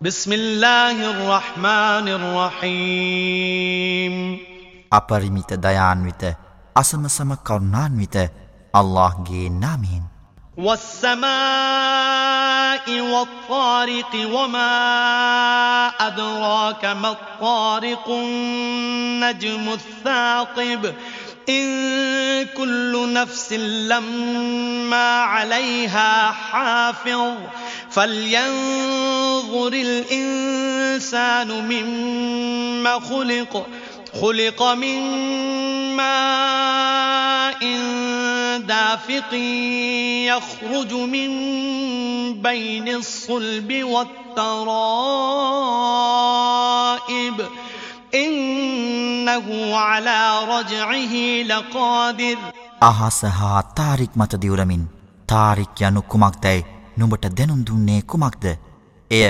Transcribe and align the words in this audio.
بسم 0.00 0.32
الله 0.32 0.96
الرحمن 1.10 2.08
الرحيم. 2.08 4.14
أبرميت 4.92 5.52
ديان 5.60 6.04
ويت 6.04 6.36
أسم 6.76 7.08
سم 7.08 7.34
كرنان 7.34 7.98
ويت 7.98 8.16
الله 8.76 9.24
جي 9.28 9.48
نامين 9.48 10.02
والسماء 10.56 11.30
والطارق 12.88 14.12
وما 14.32 14.76
أدراك 16.00 16.84
ما 16.84 17.10
الطارق 17.10 18.08
النجم 18.08 19.68
الثاقب 19.68 20.94
إن 21.48 21.66
كل 22.56 23.12
نفس 23.12 23.52
لما 23.92 25.22
عليها 25.22 26.32
حافظ 26.32 27.34
فلينظر 27.90 29.09
الإنسان 29.75 31.47
مما 31.47 32.99
خلق 32.99 33.67
خلق 34.13 34.63
من 34.63 34.99
ماء 35.95 37.61
دافق 38.59 39.33
يخرج 40.27 40.93
من 40.93 41.29
بين 42.41 42.87
الصلب 42.87 43.83
والترائب 43.83 44.85
إنه 48.15 49.75
على 49.75 50.39
رجعه 50.49 51.13
لقادر 51.43 52.37
අහස 52.81 53.19
හා 53.39 53.61
තාරික් 53.75 54.11
මත 54.15 54.33
දිවරමින් 54.41 54.83
තාරික් 55.27 55.81
යනු 55.81 56.01
කුමක්දැයි 56.01 56.65
නුඹට 56.97 57.25
දැනුම් 57.37 57.61
දුන්නේ 57.67 58.01
කුමක්ද 58.01 58.45
එය 59.10 59.24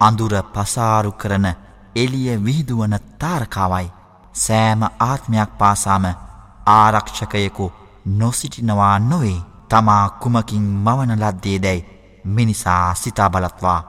අඳුර 0.00 0.34
පසාරු 0.54 1.12
කරන 1.12 1.46
එලිය 1.94 2.30
විහිදුවන 2.38 2.94
තාරකාවයි. 3.18 3.92
සෑම 4.34 4.82
ආත්මයක් 5.00 5.52
පාසාම 5.58 6.04
ආරක්ෂකයෙකු 6.68 7.72
නොසිටිනවා 8.06 8.98
නොවේ. 9.00 9.38
තමා 9.68 10.04
කුමකින් 10.20 10.66
මවන 10.84 11.12
ලද්දේ 11.18 11.58
දැයි 11.58 11.86
මිනිසා 12.26 12.94
සිතා 12.94 13.30
බලත්වා. 13.30 13.80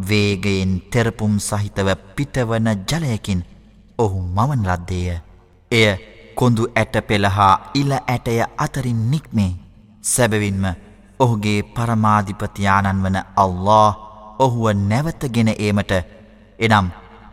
වේගයෙන් 0.00 0.72
තෙරපුම් 0.90 1.38
සහිතව 1.40 1.88
පිටවන 2.16 2.68
ජලයකින් 2.88 3.46
ඔහු 3.98 4.18
මවන් 4.28 4.62
ලද්දේය. 4.64 5.20
එය 5.70 5.88
කොඳු 6.34 6.68
ඇට 6.72 6.94
පෙළහා 7.08 7.54
ඉල 7.74 7.92
ඇටය 7.94 8.42
අතරින් 8.58 9.00
නික්මේ. 9.10 9.52
සැබවින්ම 10.04 10.64
ඔහුගේ 11.20 11.62
පරමාධිපතියාණන් 11.70 13.02
වන 13.02 13.18
අල්له 13.36 14.07
ඔහුව 14.39 14.65
නැවතගෙන 14.83 15.49
ඒමට 15.55 15.91
එනම් 16.59 16.87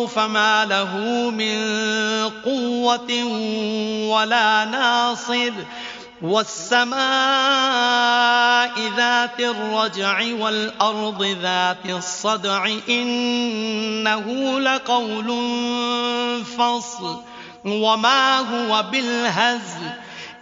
فما 0.06 0.64
له 0.64 0.92
من 1.30 1.56
قوة 2.44 3.24
ولا 4.08 4.64
ناصر 4.64 5.52
والسماء 6.22 7.06
ذات 8.96 9.40
الرجع 9.40 10.34
والأرض 10.34 11.22
ذات 11.42 11.86
الصدع 11.86 12.66
إنه 12.88 14.60
لقول 14.60 15.28
فصل 16.44 17.16
وما 17.64 18.38
هو 18.38 18.84
بالهزل 18.92 19.86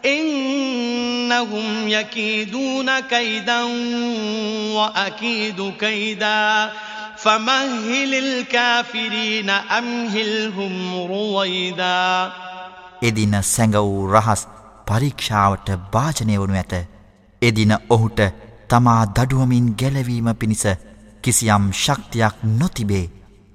إنهم 0.07 1.89
يكيدون 1.89 3.01
كيدا 3.01 3.63
وأكيد 4.73 5.73
كيدا 5.81 6.73
فمهل 7.17 8.15
الكافرين 8.15 9.51
أمهلهم 9.51 11.07
رويدا 11.07 12.33
එදින 13.03 13.35
සැඟ 13.45 13.77
වූ 13.77 14.07
රහස් 14.09 14.43
පරීක්ෂාවට 14.87 15.69
භාජනය 15.93 16.37
වනු 16.39 16.55
ඇත. 16.55 16.75
එදින 17.43 17.73
ඔහුට 17.91 18.21
තමා 18.71 19.03
දඩුවමින් 19.09 19.67
ගැලවීම 19.79 20.29
පිණිස 20.35 20.65
කිසියම් 21.25 21.65
ශක්තියක් 21.75 22.35
නොතිබේ. 22.53 23.11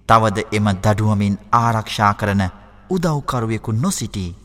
තවද 0.10 0.38
එම 0.52 0.68
දඩුවමින් 0.76 1.36
ආරක්ෂා 1.54 2.14
කරන 2.14 2.44
උදව්කරුවෙකු 2.91 3.73
නොසිටී. 3.75 4.37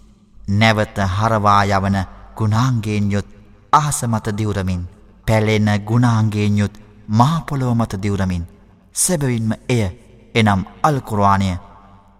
නැවත 0.50 0.98
හරවා 1.16 1.64
යවන 1.66 1.98
ගුණාන්ගේෙන් 2.38 3.12
යුත් 3.12 3.28
අහස 3.74 4.04
මත 4.04 4.38
දිවරමින් 4.38 4.84
පැලෙන 5.28 5.70
ගුණාන්ගේෙන් 5.86 6.58
යුත් 6.58 6.80
මහපොළොව 7.10 7.74
මත 7.76 8.02
දිවරමින් 8.04 8.48
සැබවින්ම 8.96 9.52
එය 9.70 9.84
එනම් 10.36 10.62
අල්කුරවානය 10.84 11.50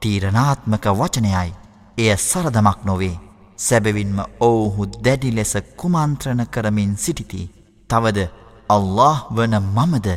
තීරණාත්මක 0.02 0.86
වචනයයි. 0.92 1.54
එය 1.98 2.18
සරදමක් 2.18 2.80
නොවේ. 2.86 3.20
සැබවින්ම 3.58 4.20
ඔවුහු 4.40 4.86
දැඩි 5.06 5.32
ලෙස 5.32 5.54
කුමන්ත්‍රණ 5.78 6.46
කරමින් 6.46 6.98
සිටිති. 6.98 7.50
තවද 7.90 8.20
අල්له 8.70 9.18
වන 9.36 9.56
මමද 9.60 10.08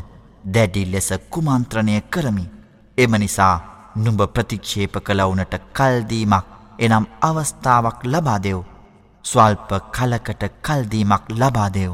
දැඩි 0.44 0.90
ලෙස 0.92 1.08
කුමන්ත්‍රණය 1.30 2.00
කරමි. 2.02 2.44
එම 2.98 3.12
නිසා 3.18 3.71
නුඹ 3.94 4.20
ප්‍රතික්ෂේප 4.34 4.94
කළවුනට 5.06 5.54
කල්දීමක් 5.72 6.46
එනම් 6.78 7.04
අවස්ථාවක් 7.20 7.98
ලබා 8.04 8.38
දෙව්. 8.38 8.60
ස්වල්ප 9.24 9.70
කලකට 9.92 10.42
කල්දීමක් 10.62 11.24
ලබා 11.30 11.68
දෙව්. 11.68 11.92